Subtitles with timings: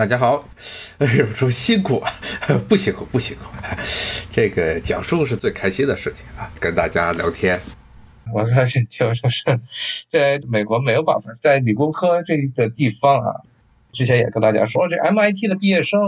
[0.00, 0.42] 大家好，
[0.96, 2.10] 哎呦，说辛苦啊，
[2.66, 3.52] 不辛苦不辛苦，
[4.32, 7.60] 这个讲述是最开心的事情啊，跟大家聊天。
[8.32, 9.44] 我说是就说是，
[10.10, 13.44] 在美国没有办法，在理工科这个地方啊，
[13.92, 16.00] 之前也跟大家说，这 MIT 的毕业生。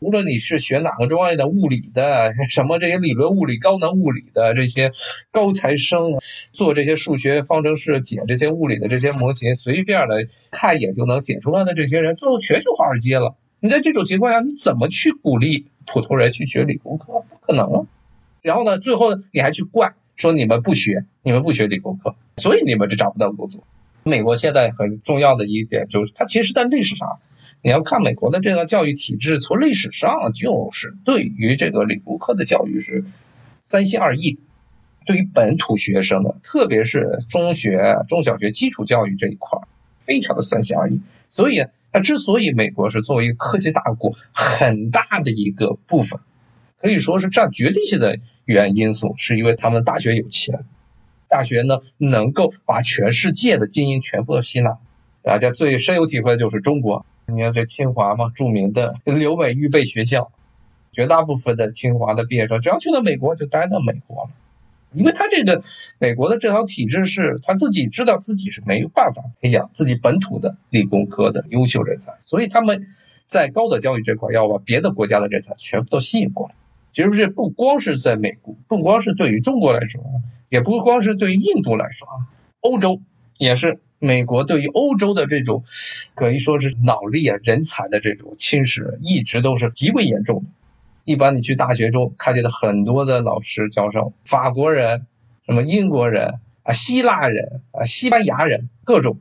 [0.00, 4.90] 无论你是学哪个专业的，物理的，什么这些理论物理、高能物理的这些
[5.30, 6.14] 高材生，
[6.52, 13.36] 做这些数学方程式、解这些物理的这些模型，随便的看一眼就能解出来的这些人，最后全去华尔街了。
[13.60, 17.04] 你在这种情况下，你怎么去鼓励普通人去学理工科？
[17.28, 17.86] 不可能！
[18.40, 23.62] 然后呢，最后你还去怪说你们不学，你们不学理工科，所以你们就找不到工作。
[24.02, 27.18] 美国现在很重要的一点就是，它其实在历史上。
[27.62, 33.04] 你要看美国的这个教育体制，从历史上就是对于这个理工科的教育是
[33.62, 34.40] 三心二意。
[35.06, 39.66] 对于本土学生的，特别是中学、中小学基础教育这一块儿
[40.04, 41.00] 非常的三心二意。
[41.28, 46.20] 所以，它之所以美国是作为一个科技大国，很大的一个部分，
[46.78, 50.64] 可以说是占决定性的原因素，是因为他们大学有钱，
[51.28, 54.78] 大学呢能够把全世界的精英全部都吸纳。
[55.22, 57.04] 大家最深有体会的就是中国。
[57.34, 60.30] 你看这清华嘛，著名的留美预备学校，
[60.92, 64.30] 绝大部分的清华的毕业生，只要去了美国就待在美国了，
[64.92, 65.62] 因为他这个
[65.98, 72.86] 美国的这套体制是他自己知道自己是没有办法培养自己本土的理工科的优秀人才，所以他们
[73.26, 76.54] 在高等教育这块要把别的国家的人才全部都吸引过来。
[76.92, 80.02] 其实是不光是在美国，不光是对于中国来说，
[80.48, 82.26] 也不光是对于印度来说啊，
[82.60, 83.00] 欧洲
[83.38, 83.80] 也是。
[84.02, 85.62] 美国对于欧洲的这种
[86.14, 90.50] 可以说是脑力啊、人才的这种侵蚀，一直都是极为严重的。
[91.04, 95.06] 一般你去大学中看见的很多的老师教授，法国人、
[95.44, 99.18] 什么英国人啊、希腊人啊、西班牙人，各种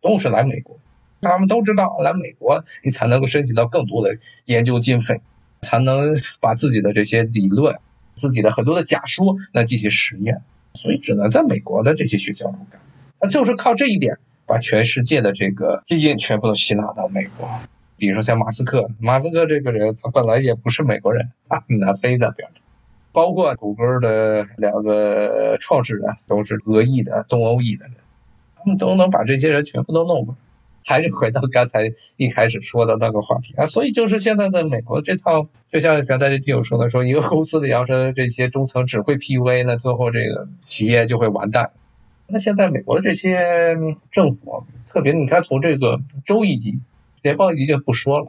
[0.00, 0.78] 都是来美国。
[1.20, 5.20] 他们都知道来美国，你才能够申请到更多的研究经费，
[5.60, 7.76] 才能把自己的这些理论、
[8.14, 10.40] 自己的很多的假说来进行实验，
[10.72, 12.80] 所以只能在美国的这些学校中干。
[13.26, 17.48] 就是靠这一点，把全世界的这个基因全部都吸纳到美国。
[17.98, 22.34] 比如说像马斯克，马斯克这个人，他本来也不是美国人，他南非的
[23.12, 27.94] 包括谷歌的两个创始人都是俄裔的、东欧裔的人，
[28.56, 30.40] 他们都能把这些人全部都弄过来。
[30.88, 41.72] 还是回到刚才一开始说的那个话题啊，所以就是现在的美国这套，就像刚才这听友说的，说一个公司的要是这些中层只会 PUA，那最后这个企业就会完蛋。
[42.28, 43.76] 那现在美国的这些
[44.10, 46.78] 政府，特别你看从这个州一级、
[47.22, 48.26] 联邦一级就不说了，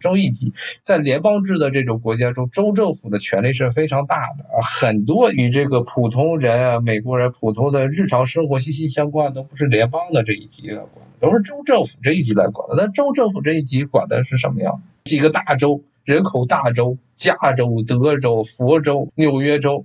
[0.00, 12.74] 州一级在联邦制的这种国家中，州政府的权力是非常大的啊，很多与这个普通人啊、美国人普通的日常生活息息相关，都不是联邦的这一级来管，都是州政府这一级来管的。
[12.76, 14.72] 那州政府这一级管的是什么呀？
[15.04, 19.84] 几个大州，人口大州，加州、德州、佛州、纽约州，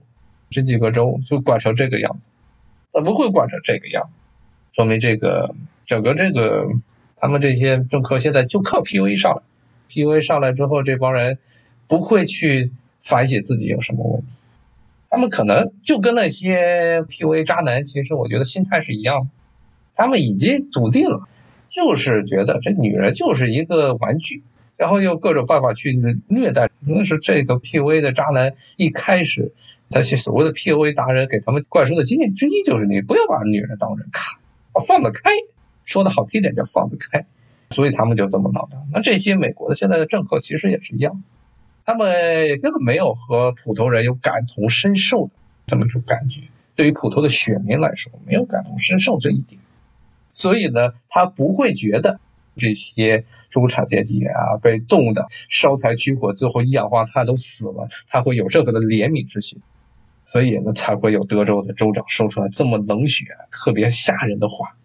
[0.49, 2.29] 这几个州就管成这个样子。
[2.93, 4.09] 怎么会管成这个样？
[4.73, 5.55] 说明这个
[5.85, 6.67] 整个这个
[7.17, 9.41] 他们这些政客现在就靠 PUA 上来
[9.89, 11.37] ，PUA 上来之后，这帮人
[11.87, 14.27] 不会去反省自己有什么问题，
[15.09, 19.27] 他们可能就跟那些 PUA 渣男，其实我觉得心态是一样的，
[19.95, 21.27] 他们已经笃定了，
[21.69, 24.43] 就是觉得这女人就是一个玩具。
[24.77, 25.99] 然后用各种办法去
[26.29, 29.51] 虐待，那是这个 PUA 的渣男一开始，
[29.89, 34.39] 那些所谓的 PUA 达人给他们灌输的经验之一就是你不要把女人当人看，
[34.87, 35.29] 放得开，
[35.83, 37.25] 说的好听点叫放得开，
[37.69, 38.81] 所以他们就这么闹的。
[38.93, 41.21] 那这些美国的现在的政客其实也是一样，
[41.85, 45.31] 他们根本没有和普通人有感同身受的
[45.67, 46.43] 这么一种感觉，
[46.75, 49.59] 对于普通的选民来说没有感同身受这一点，
[50.31, 52.21] 所以呢，他不会觉得。
[52.59, 59.59] 这些中产阶级啊，被冻的烧柴取火，最后一氧化碳都死了，他会有任何的怜悯之心，
[60.25, 64.75] 所以呢，才会有德州的州长说出来这么冷血、特别吓人的话。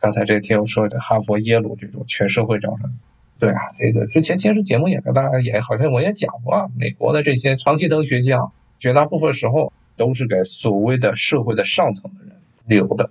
[0.00, 2.98] 刚才这听我说的哈佛、耶鲁这种全社会招生，
[3.38, 13.10] 对啊，这个之前电视节目也跟大家也好像我也讲过，美国的这些常青藤学校，绝大部分时候都是给所谓的社会的上层的人留的，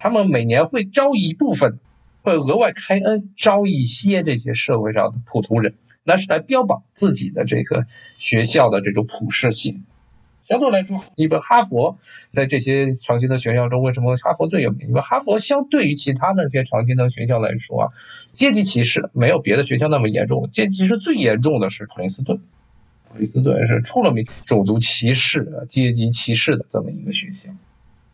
[0.00, 1.78] 他们每年会招一部分。
[2.26, 7.86] 会额外开恩招一些这些社会上的普通人，那是来标榜自己的这个
[8.18, 9.84] 学校的这种普适性。
[10.42, 11.96] 相对来说，你比如哈佛
[12.32, 14.88] 在这些常青藤学校中，为什么哈佛最有名？
[14.88, 17.92] 因为哈佛相对于其他那些常青藤学校来说啊，
[18.32, 20.50] 阶级歧视没有别的学校那么严重。
[20.50, 22.40] 阶级歧视最严重的是普林斯顿，
[23.08, 27.52] 普林斯顿是出了名种族歧视、阶级歧视的这么一个学校。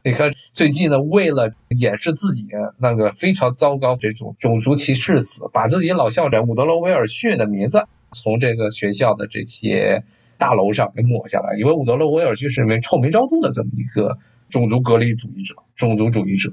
[0.05, 10.03] 你看最近呢，为了掩饰自己那个非常糟糕这种种族歧视死，把自己老校长伍德罗·威尔逊的名字从这个学校的这些
[10.39, 14.19] 大楼上给抹下来，因为伍德罗·威尔逊是名臭名昭著的这么一个
[14.51, 16.53] 种族隔离主义者、种族主义者。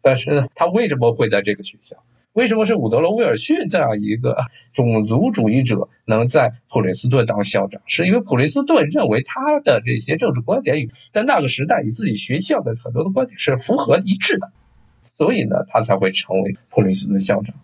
[0.00, 1.96] 但是呢，他为什么会在这个学校？
[2.36, 4.36] 为什么是伍德罗·威尔逊这样一个
[4.74, 7.80] 种族主义者能在普林斯顿当校长？
[7.86, 14.52] 是因为普林斯顿认为他的这些政治观点与在那个时代与自己学校的很多的观点是符合一致的，
[15.02, 17.54] 所以呢，他才会成为普林斯顿校长。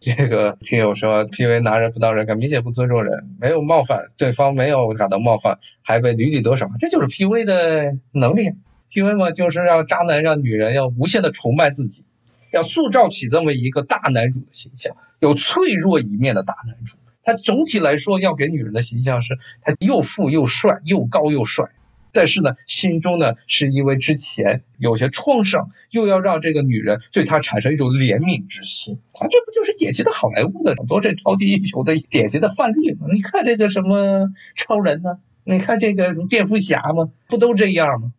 [0.00, 8.50] 这个听友说，PUA 拿人不当人，明显不尊重人，没有冒犯对方，没有感到冒犯，还被屡屡得手，这就是 PUA 的能力。
[8.90, 12.02] PUA 嘛，就是让渣男让女人要无限的崇拜自己。
[12.52, 16.96] 要塑造起这么一个大男主的形象，有脆弱一面的大男主。
[17.22, 21.66] 他总体来说要给女人的形象是，他又富又帅，又高又帅。
[22.12, 28.98] 但是呢，心中呢是因为之前有些创伤，又要让这个女人对他产生一种怜悯之心。
[29.12, 33.06] 他这不就是典型的好莱坞的很多这超级英雄的典型的范例吗？
[33.12, 34.26] 你看这个什么
[34.56, 35.18] 超人呢？
[35.44, 37.10] 你看这个什么蝙蝠侠吗？
[37.28, 38.12] 不都这样吗？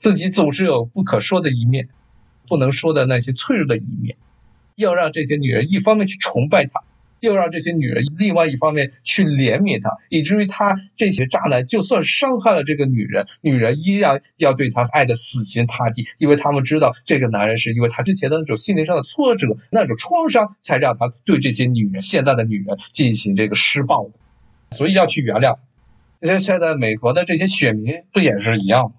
[0.00, 1.88] 自己总是有不可说的一面。
[2.48, 4.16] 不能说的那些脆弱的一面，
[4.76, 6.82] 要让这些女人一方面去崇拜他，
[7.20, 25.56] 又让这些女人另外一方面去怜悯他，以至于他这些渣男就算伤害了这个女人，女人依然要对他爱的死心塌地，因为他们知道这个男人是因为他之前的那种心灵上的挫折、那种创伤，才让他对这些女人、现在的女人进行这个施暴的，所以要去原谅。
[26.20, 28.92] 这些现在美国的这些选民不也是一样吗？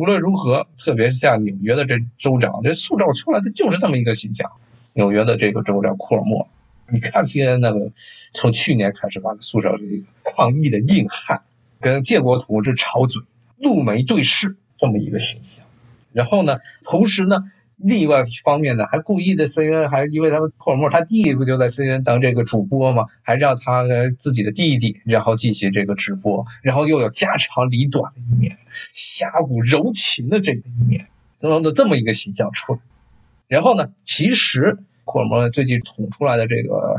[0.00, 4.50] 无论如何，特别是像纽约的这州长，这塑造出来的就是这么一个形象。
[4.94, 6.48] 纽约的这个州长库尔莫，
[6.88, 7.92] 你看现在那个
[8.32, 11.42] 从去年开始吧塑造这个抗议的硬汉，
[11.80, 13.20] 跟建国同志吵嘴、
[13.58, 15.66] 怒眉对视这么一个形象。
[16.14, 17.52] 然后呢，同时呢。
[17.82, 23.06] 另外一方面呢，还故意的 CNN 还因为他们库尔默他弟不就在 C N 当这个主播吗？
[23.22, 23.84] 还让他
[24.18, 28.58] 自己的弟弟然后进行这个直播，然后又有家长里短的一面，
[28.92, 31.08] 侠骨柔情的这个一面，
[31.40, 32.80] 等等的这么一个形象出来。
[33.48, 36.96] 然后呢，其实库尔默最近捅出来的这个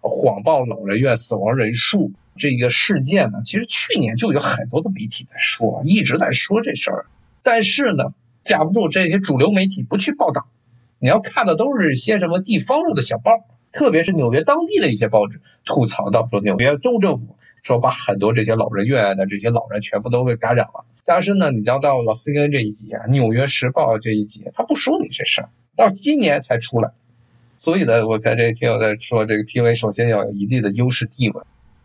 [0.00, 7.06] 谎报老人院死亡人数这个事件呢，其实去年就有很多的媒体在说，一直在说这事儿，
[7.42, 8.12] 但是呢。
[8.48, 10.46] 架不住这些主流媒体不去报道，
[10.98, 13.30] 你要看的都是些什么地方上的小报，
[13.72, 20.86] 特别是纽约当地的一些报纸吐槽到说纽约州政府说把很多这些老人院的这些老人全部都给感染了。
[21.04, 26.90] 但是呢，你要到了 CNN 这一集啊，《纽约时报》这一集，他不说你这事儿，到今年才出来。
[27.56, 31.42] 所以呢，我在这听友在说这个 PV，首先要有一定的优势地位，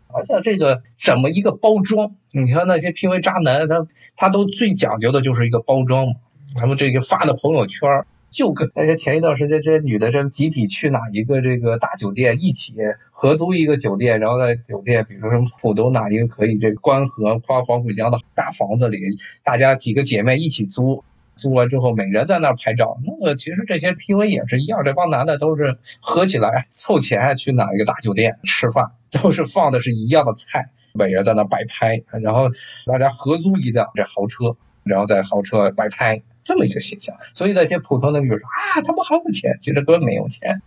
[0.08, 2.14] 而且这个怎么一个包装？
[2.32, 6.14] 你看那些 PV 渣男，他他都最讲究的就是一个包装嘛。
[6.56, 7.88] 他们这个发的朋友圈，
[8.30, 12.74] 就跟那些前一段时间这些女的这集体去哪一个这个大酒店，一起
[13.10, 18.98] 合租一个酒店，然后在酒店，比如说什么浦东哪一个可以这个观河花黄浦江的大房子里，
[19.44, 21.04] 大家几个姐妹一起租，
[21.36, 22.98] 租完之后每人在那儿拍照。
[23.04, 32.48] 那个其实这些 PV 也是一样，这帮男的都是合起来凑钱去哪一个大酒店吃饭，都是放的是一样的菜，每人在那摆拍，然后
[32.86, 36.20] 大家合租一辆这豪车，然后在豪车摆拍。
[36.44, 40.62] 这么一个形象，所以那些普通的比如说啊，他们好有钱，其实根本没有钱。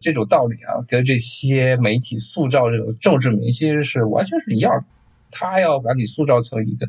[0.00, 4.84] 这种道理啊，跟这些媒体塑造这个政治明星是完全是一样的。
[5.30, 6.88] 他要把你塑造成一个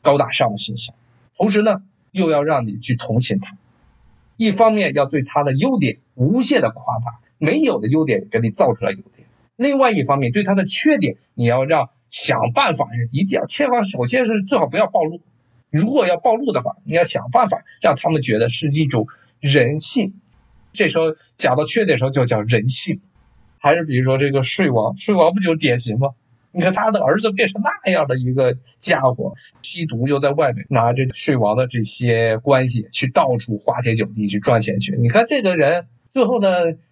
[0.00, 0.94] 高大上的形象，
[1.36, 3.56] 同时呢，又要让你去同情他。
[4.36, 9.26] 一方面要对他的优点无限的夸大，没有的优点给你造出来优点；
[9.56, 15.20] 另外一方面，对他的缺点，你要让想办法，一定要千万，首先是最好不要暴露。
[15.72, 19.06] 如果要暴露的话，你要想办法让他们觉得是一种
[19.40, 20.12] 人性。
[20.72, 23.00] 这时候讲到缺点的时候就叫人性，
[23.58, 26.10] 还是比如说这个睡王，睡王不就是典型吗？
[26.52, 34.94] 你看他的儿子变成那样的一个家伙，吸毒又在外面拿这睡王的这些关系去到处花天酒地去赚钱去。
[34.96, 36.48] 你看这个人最后呢，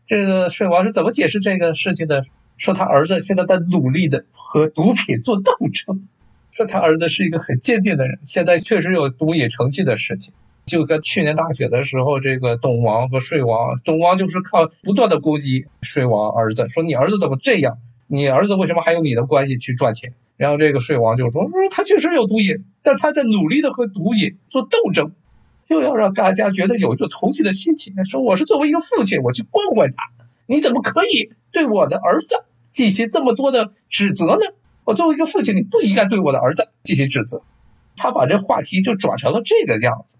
[0.06, 2.24] 这个睡王是怎么解释这个事情的？
[2.56, 6.06] 说他儿子现在在努力的和毒品做斗争。
[6.60, 10.34] 说他儿子是一个很坚定的人，现在确实有毒瘾成性的事情。
[10.66, 17.78] 就跟去年大选的时候，这个董王和税王，董王就是靠不断的攻击税王儿子，说你儿子怎么这样？
[18.08, 20.12] 你儿子为什么还有你的关系去赚钱？
[20.36, 25.12] 然后这个税王就说，说他确实有毒瘾，但他在努力的和毒瘾做斗争，
[25.64, 34.40] 就要让大家觉得有一种同情的心情，说我是作为一个父亲，我去关怀他，你怎么可以对我的儿子进行这么多的指责呢？
[34.84, 37.42] 我作为一个父亲，你不应该对我的儿子进行指责。
[37.96, 40.16] 他把这话题就转成了这个样子，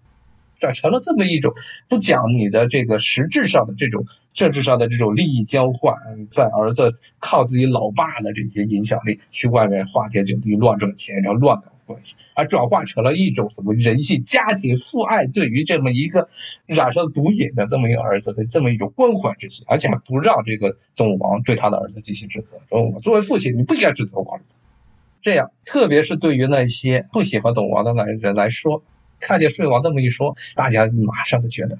[0.59, 1.53] 转成了这么一种
[1.89, 5.95] 不讲你的这个实质上的这种政治上的这种利益交换，
[6.29, 16.27] 在儿子靠自己老爸的这些影响力去外面花天酒地乱赚钱，然后乱搞关系，而转化成了一种什么人性、家庭、父爱对于这么一个
[16.65, 24.57] 染上毒瘾的这么一个儿子的这么一种关怀之心，而且还不让这个动物王对他的儿子进行指责，说我作为父亲，你不应该指责我儿子。
[25.21, 28.81] 这样，特别是对于那些不喜欢董王的男人来说，
[29.19, 31.77] 看见睡王这么一说，大家马上就觉得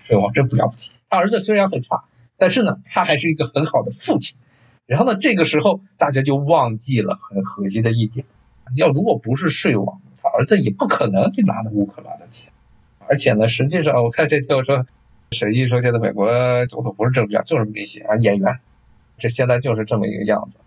[0.00, 0.90] 睡王真不了不起。
[1.08, 2.02] 他儿子虽然很差，
[2.36, 4.36] 但是呢，他还是一个很好的父亲。
[4.84, 8.26] 然后呢，这个时候大家就忘记了很核心的一点：
[8.76, 12.52] 要如果不是睡王，他儿子也不可能去拿到乌克兰的钱。
[13.08, 14.86] 而且呢，实际上我看这条说，
[15.32, 16.30] 沈毅说现在美国
[16.66, 18.54] 总统不是政治家就是明星啊演员，
[19.18, 20.58] 这现在就是这么一个样子。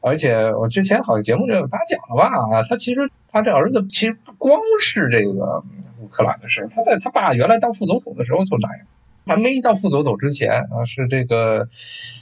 [0.00, 2.28] 而且我之前好像节目里有大家讲了吧？
[2.56, 5.62] 啊，他其实他这儿子其实不光是这个
[6.00, 8.86] 乌克兰的事，他在他爸原来当副总统的时候就那样，
[9.24, 11.68] 还没到副总统之前啊，是这个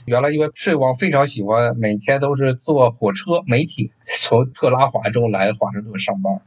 [0.05, 6.41] 原来因为税王非常喜欢每天都是坐火车媒体从特拉华州来华盛顿上班，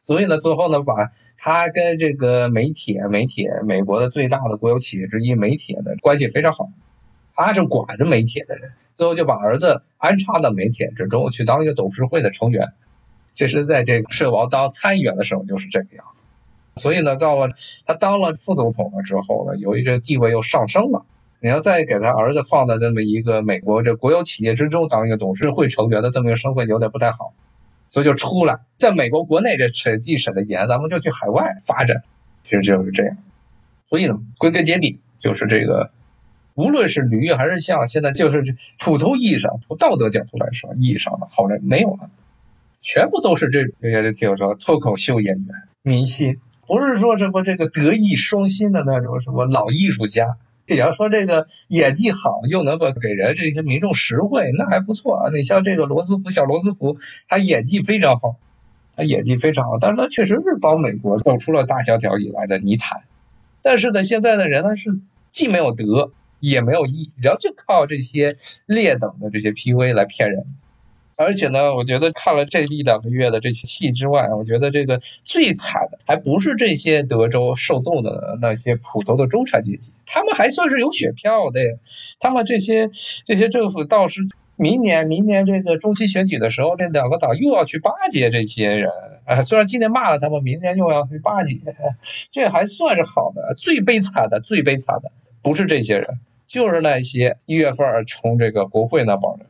[0.00, 6.68] 所以呢，最后呢，把他跟这个媒体媒体美国的最大的国有企业之一媒体的关系非常好，
[7.34, 8.72] 他是管着媒体的人。
[8.92, 12.72] 最后就把儿子安插到媒体之中去当一个董事会的成员，
[13.32, 16.24] 其实在这个税王当参议员的时候就是这个样子。
[16.80, 17.52] 所以呢，到了
[17.86, 21.04] 他当了副总统了之后呢，由于这地位又上升了，
[21.40, 27.34] 你要再给他儿子放在这么一个美国这国有企业之中当一个董事会成员的这么一个身份，有点不太好，
[27.88, 32.02] 所以就出来，在美国国内这审计审的严，咱们就去海外发展，
[32.42, 33.16] 其实就是这样。
[33.88, 35.90] 所以呢，归根结底就是这个。
[36.54, 42.10] 无论是驴还是象，现在就是普通意义上、从道德角度来说，意义上的好人没有了，
[42.80, 45.46] 全部都是这这些听我说脱口秀演员、
[45.82, 46.38] 明星，
[46.70, 50.36] 不是说什么这个德艺双馨的那种什么老艺术家。
[50.68, 55.30] 你要说这个演技好，又能够给人这些民众实惠，那还不错啊。
[55.34, 56.96] 你像这个罗斯福，小罗斯福，
[57.28, 58.36] 他演技非常好，
[58.94, 63.02] 他演技非常好，但是他确实是帮美国走出了大萧条以来的泥潭。
[63.62, 64.90] 但是呢，现在的人他是
[65.30, 66.12] 既没有德。
[66.42, 68.34] 也没有意义，然后就靠这些
[68.64, 70.46] 劣等的这些 PV 来骗人。
[71.20, 81.60] 而且呢，我觉得看了这一两个月的这些戏之外，我觉得这个最惨的还不是这些德州受冻的那些普通的中产阶级，他们还算是有血票的。
[82.18, 82.90] 他们这些
[83.26, 84.22] 这些政府倒是
[84.56, 88.88] 明年明年这个中期选举的时候，这两个党又要去巴结这些人。
[89.26, 91.60] 啊，虽然今年骂了他们，明年又要去巴结，
[92.32, 93.54] 这还算是好的。
[93.58, 95.12] 最悲惨的，最悲惨的
[95.42, 96.18] 不是这些人。
[96.46, 99.46] 就是那些一月份从这个国会那帮人，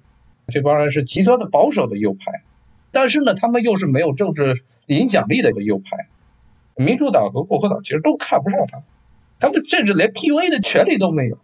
[0.51, 2.43] 这帮人是极端的保守的右派，
[2.93, 6.09] 但是呢，他们又是没有政治影响力的一个右派。
[6.77, 8.83] 民主党和共和党其实都看不上他，
[9.39, 11.39] 他们甚至连 PUA 的权利都没有，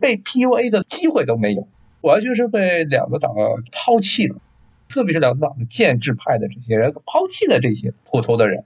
[0.00, 1.68] 被 PUA 的机会都没有，
[2.00, 3.32] 完全是被两个党
[3.70, 4.36] 抛弃了。
[4.88, 8.64] 特别是两个党的建制派的这些人抛弃了这些普通的人，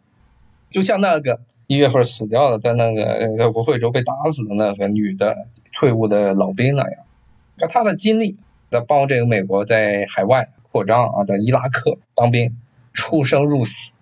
[0.71, 1.41] 就像那个。
[1.67, 7.05] 一月份死掉的，在那个在国会中被打死的那个女的退伍的老兵那样，
[7.57, 8.37] 可他的经历，
[8.71, 12.57] 在帮这个美国在海外扩张啊，在伊拉克当兵，
[12.93, 13.93] 出生入死，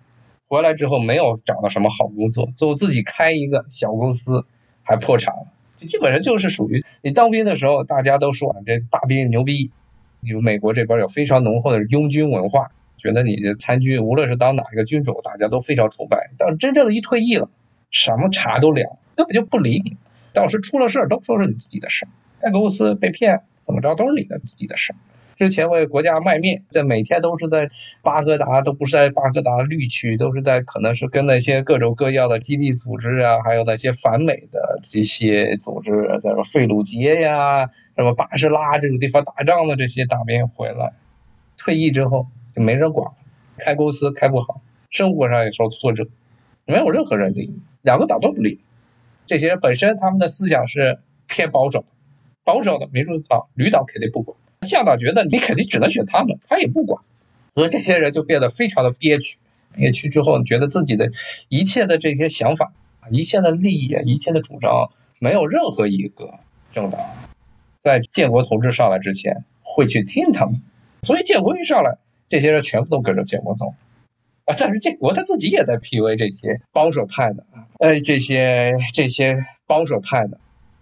[0.47, 4.45] 回来之后没有找到什么好工作，最后自己开一个小公司，
[4.83, 5.47] 还破产了，
[5.77, 9.71] 就基本上就是属于你当兵的时候，大家都说这大兵牛逼，
[10.19, 17.49] 你们美国这边有非常浓厚的拥军文化，觉得你这参军无论是当哪一个军种，大家都非常崇拜，但真正的一退役了。
[17.91, 19.97] 什么茬都了，根本就不理你。
[20.31, 22.09] 到时出了事儿，都说是你自己的事儿。
[22.39, 24.95] 开公司被骗，怎么着都是你的自己的事儿。
[25.37, 27.67] 之前为国家卖命，在每天都是在
[28.01, 40.91] 巴格达，都不是在巴格达绿区，都是在可能是跟那些各种各样的基地组织啊，还有那些反美的这些组织，在说费鲁杰呀，什么巴士拉这种地方打仗的这些大兵回来，
[41.55, 43.11] 退役之后就没人管，
[43.59, 46.07] 开公司开不好，生活上也受挫折，
[46.65, 47.61] 没有任何人理你。
[47.83, 48.59] 两个党都不利，
[49.27, 51.85] 这些人本身他们的思想是偏保守，
[52.49, 57.03] 保守的民主党、绿党肯定不管，向党觉得你肯定只能选他们，他也不管，
[57.53, 59.37] 所以这些人就变得非常的憋屈，
[59.75, 61.11] 憋屈之后觉得自己的
[61.49, 62.73] 一切的这些想法、
[63.11, 64.89] 一切的利益、一切的主张，
[65.19, 66.39] 没有任何一个
[66.73, 66.99] 政党
[67.77, 70.59] 在建国同志上来之前会去听他们，
[71.03, 73.75] 所以建国一上来，这些人全部都跟着建国走。
[74.45, 80.39] 啊但是建国他自己也在 PUA 这些保守派的啊，呃，这些这些保守派的，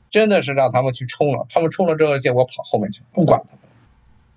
[0.10, 1.46] 真的是让他们去冲了。
[1.50, 3.60] 他们冲了之后，结果跑后面去，不管他们。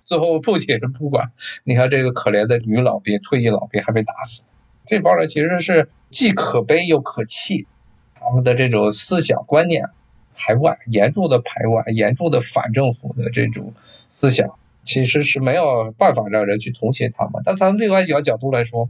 [0.05, 1.31] 最后不仅是不管，
[1.63, 4.43] 你看这个可怜的女老兵，退役老兵还被打死。
[4.85, 7.65] 这帮人其实是既可悲又可气。
[8.19, 9.85] 他们的这种思想观念
[10.35, 13.73] 排外，严重的排外，严重的反政府的这种
[14.09, 17.41] 思想，其实是没有办法让人去同情他们。
[17.45, 18.89] 但从另外一个角度来说，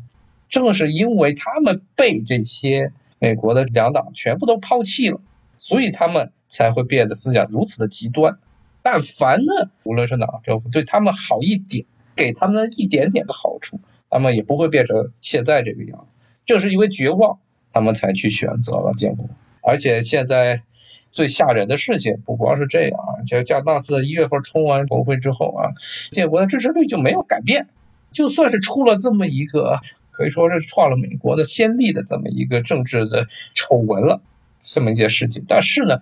[0.49, 5.21] 正是因为他们被这些美国的两党全部都抛弃了，
[5.61, 8.39] 所以他们才会变得思想如此的极端。
[8.81, 16.05] 但凡呢，无论是哪个政府对他们好一点，给他们一点点的好处，他们也不会变成现在这个样子。
[16.47, 17.37] 正是因为绝望，
[17.71, 19.29] 他们才去选择了建国。
[19.61, 20.63] 而且现在
[21.11, 25.69] 最吓人的事情不光是这样啊，就像那次一月份冲完国会之后啊，
[26.11, 27.67] 建国的支持率就没有改变。
[28.11, 34.21] 就算是出了这么一个可以说是创了美国的先例的这么一个政治的丑闻了，
[34.61, 36.01] 这么一件事情，但是呢，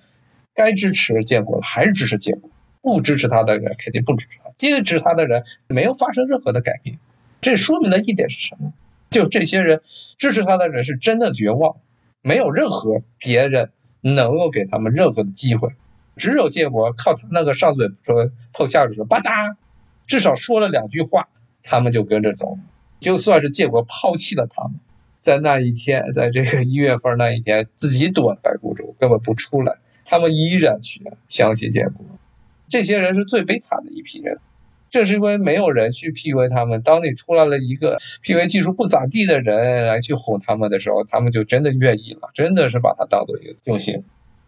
[0.54, 2.50] 该支持建国的还是支持建国。
[2.82, 6.98] 不支持他的人肯定不支持他，支持他的人没有发生任何的改变。
[7.42, 8.72] 这说明了一点是什么？
[9.10, 9.82] 就这些人
[10.18, 11.76] 支持他的人是真的绝望，
[12.22, 15.70] 没有任何别人能够给他们任何的机会，
[16.16, 19.56] 只有建国靠他那个上嘴说碰下嘴说吧嗒，
[20.08, 21.28] 至少说了两句话，
[21.62, 22.58] 他们就跟着走。
[23.02, 24.76] 就算是建国抛弃了他们，
[25.30, 32.04] 在那一天，在这个一月份那一天，自己躲在孤州根本不出来，他们依然去相信建国。
[32.68, 34.40] 这些人是最悲惨的一批人，
[34.90, 36.82] 正是因为没有人去 PUA 他们。
[36.82, 44.04] 当你出来了一个 PUA 技术不咋地的人来去哄他们的时候，他们就真的愿意了，真的是把他当做一个救星。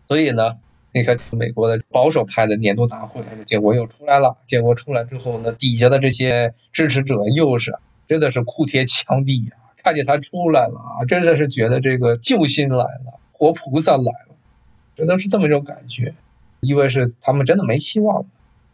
[0.08, 0.58] 所以呢，
[0.96, 4.36] 你看美国的保守派的年度大会，建国又出来了。
[4.48, 7.76] 建国出来之后呢，底下的这些支持者又是
[8.08, 9.61] 真的是哭天抢地啊！
[9.84, 14.36] 看见他出来了啊，真的是觉得这个救星来了，活菩萨来了，
[14.96, 16.14] 真的是这么一种感觉。
[16.62, 18.26] 因为是他们真的没希望了，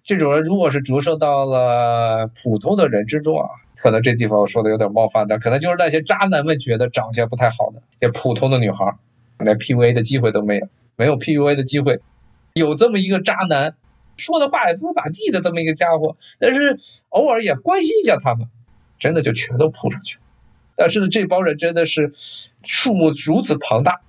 [0.03, 3.47] 这种人如果是折射到了普通的人之中啊，
[3.77, 8.93] 可能这地方我说的有点冒犯，但可能就是那些渣男们觉得长相不太好的，这普通的女孩，
[9.39, 12.01] 连 PUA 的机会都没有，没有 PUA 的机会，
[12.55, 13.73] 有这么一个渣男，
[14.17, 18.49] 说的话也不咋地的这么一个家伙，但是偶尔也关心一下他们，
[18.99, 20.23] 真的就全都扑上去了。
[20.77, 22.13] 但是呢，这帮人真的是
[22.63, 23.99] 数目如此庞大。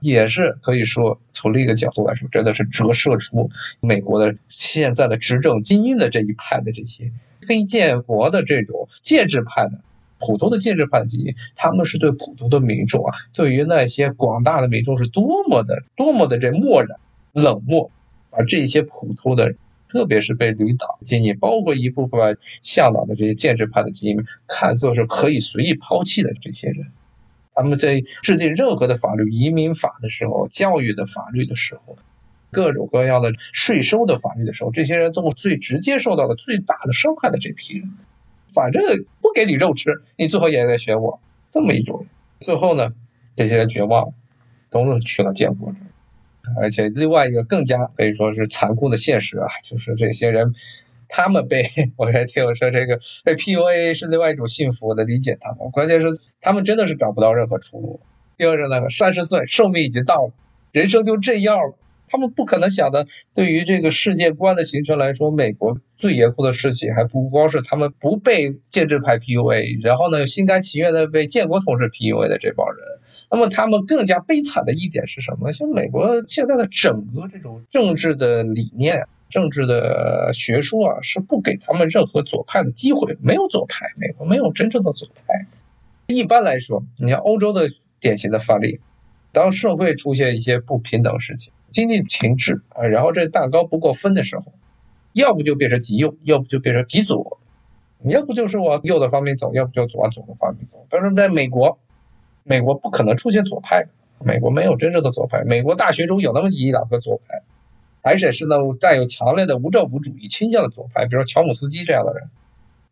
[0.00, 3.50] 也是可以说，从另一个角度来说，真的是折射出
[3.80, 7.10] 美国的现在的执政精英的这一派的这些
[7.42, 9.80] 非建国的这种建制派的
[10.20, 16.96] 普通的建制派的精英，他们是对普通的民众啊，对于那些广大的民众是多么的多么的这漠然
[17.32, 17.90] 冷漠，
[18.30, 19.56] 而这些普通的，
[19.88, 26.86] 特别是被领导精英，包括一部分向导的这些建制派的精英，看作是可以随意抛弃的这些人。
[27.54, 31.96] 他们在制定任何的法律、移民法的时候、教育的法律的时候、
[32.52, 37.90] 各种各样的税收的法律的时候，这些人都最直接受到的最大的伤害的这批人，
[38.54, 38.82] 反正
[39.20, 41.20] 不给你肉吃，你最后也得选我
[41.50, 42.06] 这么一种。
[42.38, 42.92] 最后呢，
[43.34, 44.12] 这些人绝望了，
[44.70, 45.74] 都是去了建国。
[46.60, 50.52] 而且另外一个更加可以说是残酷的现实啊，就是这些人。
[51.10, 51.64] 他们被
[51.96, 55.70] 我还听我说这个被 PUA 是另外一种幸福，我能理解他们。
[55.70, 56.08] 关键是
[56.40, 58.00] 他们真的是找不到任何出路。
[58.36, 60.32] 第二个那个三十岁寿命已经到了，
[60.70, 61.74] 人生就这样了。
[62.08, 72.78] 他们不可能想的，对于这个世界观的形成来说，美国最严酷的事情还不光是他们不被建制派 PUA，然后呢心甘情愿的被建国同志 PUA 的这帮人。
[73.30, 75.52] 那么他们更加悲惨的一点是什么呢？
[75.52, 79.04] 像美国现在的整个这种政治的理念。
[79.30, 85.44] 政治的学说啊，是不给他们任何左派的机会，没有左派，美国没有真正的左派。
[86.06, 87.68] 一般来说，你看欧洲的
[88.00, 88.80] 典型的范例，
[89.30, 94.52] 当社会出现一些不平等事情、经济停滞啊，然后这蛋糕不够分的时候，
[95.12, 97.38] 要不就变成极右，要不就变成极左，
[98.02, 100.86] 你要不就是往右的方面走，要不就往左的方面走。
[100.90, 101.78] 但是在美国，
[102.44, 103.86] 美国不可能出现左派，
[104.24, 107.42] 美国没有真正的左派，美国大学中有那么一两个左派。
[108.00, 112.30] 而且是那种带有强烈的无政府主义倾向的左派，比如乔姆斯基这样的人，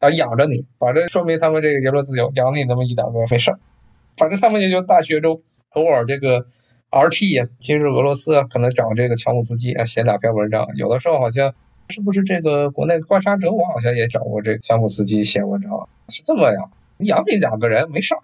[0.01, 3.59] 啊，养着你，反正说明他们这个言论自由，养你那么一两个没事儿。
[4.17, 6.45] 反正他们也就大学中偶尔这个
[6.97, 11.55] RT 呀，今日俄罗斯啊可能找这个乔姆斯基啊写两篇文章，有的时候好像
[11.91, 18.23] 是不是这个国内观察者网好像也找过这个乔姆斯基写文章，是这么样，养你两个人没事儿。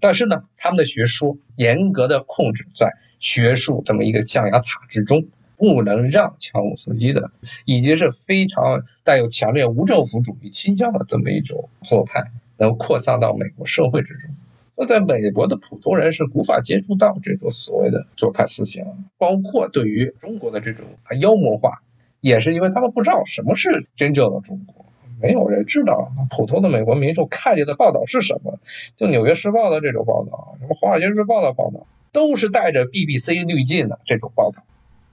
[0.00, 5.26] 但是呢，他们的学说严格的控制在学术这么一个象牙塔之中。
[5.58, 7.30] 不能让乔姆斯基的，
[7.64, 14.34] 以及是非常带有强烈无政府主义倾向的这么一种做派，能扩散到美国社会之中。
[14.76, 18.84] 那在美国的普通人是无法接触到这种所谓的左派思想，
[19.18, 20.84] 包括对于中国的这种
[21.20, 21.82] 妖魔化，
[22.20, 24.86] 也是因为他们不知道什么是真正的中国，
[25.20, 26.12] 没有人知道。
[26.30, 28.58] 普通的美国民众看见的报道是什么？
[28.96, 31.86] 就《纽约时报》的这种报道，什么《华尔街日报》的报道。
[32.12, 34.62] 都是带着 BBC 滤镜的这种报道。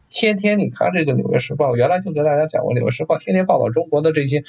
[0.09, 4.41] 天天你看这个《纽约时报》，原来就跟大家讲过，《纽约时报》天天报道中国的这些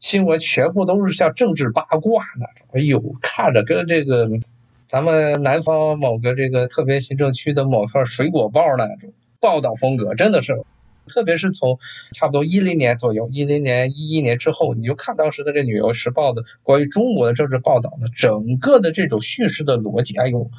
[0.00, 2.66] 新闻，全部都是像政治八卦那种。
[2.72, 4.28] 哎呦，看着跟这个
[4.88, 10.62] 咱们南方某个这个特别行政区的某份水果报那种报道风格，真的是。
[11.06, 11.78] 特别是从
[12.14, 20.50] 差不多一零年左右，一零年、一一年之后，你就看当时的这《纽约时报》的关于中国的政治报道呢，整个的这种叙事的逻辑，哎呦，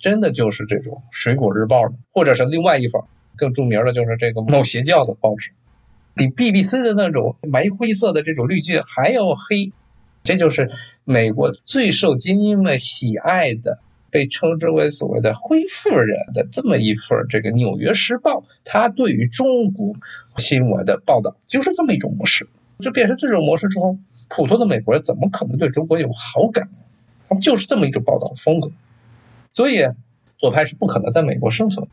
[0.00, 3.00] 真的就是这种《水果日报》的，或者是另外一份。
[3.36, 5.52] 更著名的就是这个某邪教的报纸，
[6.14, 9.72] 比 BBC 的那种玫灰色的这种滤镜还要黑，
[10.24, 10.70] 这就是
[11.04, 13.78] 美国最受精英们喜爱的，
[14.10, 19.94] 被称之为所谓的“灰富人”的这么一份这个《纽约时报》，它对于中国
[20.36, 22.48] 新闻的报道就是这么一种模式。
[22.78, 23.96] 就变成这种模式之后，
[24.28, 26.68] 普通的美国人怎么可能对中国有好感？
[27.28, 28.72] 他们就是这么一种报道风格，
[29.52, 29.86] 所以
[30.38, 31.86] 左派是不可能在美国生存。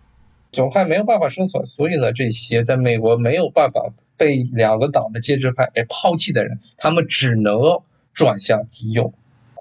[0.52, 7.60] 左派没有办法生存，所以呢，这些在美国没有办法被两个党的建制派给抛弃的人，他们只能
[8.13, 9.13] 转向极右，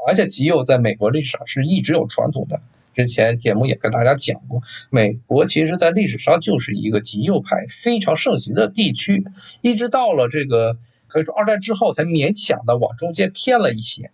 [0.07, 2.61] 而且极右在美国历史上是一直有传统的。
[2.95, 9.25] 之前节目也跟大家讲过，美国其实在历史上就是一个极右派非常盛行的地区，
[9.61, 14.11] 一直到了这个可以说二战之后才勉强的往中间偏了一些，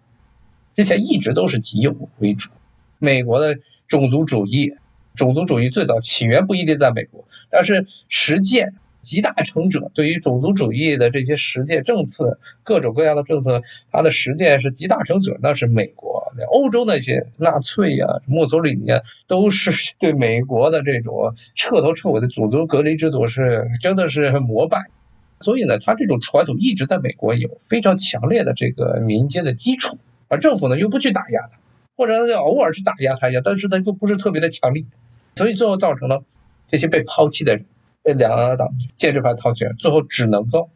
[0.76, 2.50] 之前一直都是极右为主。
[2.98, 4.74] 美国的种族主义。
[5.14, 13.62] 种族主义最早起源不一定在美国，但是实践集大成者对于种族主义的这些实践政策，各种各样的政策，
[13.92, 16.24] 它的实践是集大成者，那是美国。
[16.50, 24.86] 欧洲那些纳粹呀、墨索里尼啊，都是 对美国的这种彻头彻尾的种族隔离制度是真的是膜拜。
[25.38, 31.58] 所以呢，他这种传统一直在美国有非常强烈的这个民间的基础，而政府呢又不去打压他，
[31.96, 34.86] 或者偶尔去打压他一下，但是呢又不是特别的强力。
[35.36, 36.24] 所以最后造成了
[36.66, 37.66] 这些被抛弃的人，
[38.04, 40.68] 这两个党建制派掏钱，最后只能够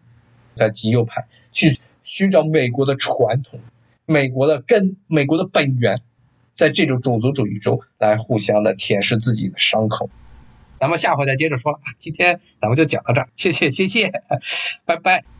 [0.55, 3.61] 在极右派去寻找美国的传统、
[4.07, 5.97] 美国的根、美国的本源，
[6.57, 10.09] 在这种种族主义中来互相的舔舐自己的伤口。
[10.81, 14.11] 咱们下回再接着说啊，今天咱们就讲到这儿，谢谢谢谢，
[14.87, 15.38] 拜拜。